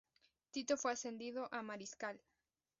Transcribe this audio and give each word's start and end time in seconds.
Tito 0.49 0.77
fue 0.77 0.93
ascendido 0.93 1.47
a 1.51 1.61
mariscal. 1.61 2.19